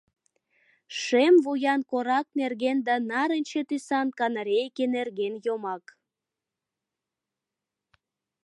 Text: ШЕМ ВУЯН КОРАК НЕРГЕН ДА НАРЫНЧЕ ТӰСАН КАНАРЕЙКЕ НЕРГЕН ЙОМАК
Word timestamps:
ШЕМ 1.01 1.35
ВУЯН 1.45 1.81
КОРАК 1.91 2.27
НЕРГЕН 2.39 2.77
ДА 2.87 2.95
НАРЫНЧЕ 3.11 3.61
ТӰСАН 3.69 4.07
КАНАРЕЙКЕ 4.19 4.85
НЕРГЕН 4.95 5.33
ЙОМАК 5.45 5.85